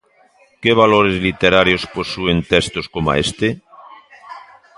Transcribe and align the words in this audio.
Que 0.61 0.71
valores 0.81 1.15
literarios 1.27 1.83
posúen 1.95 2.37
textos 2.53 2.85
coma 2.93 3.13
este? 3.25 3.47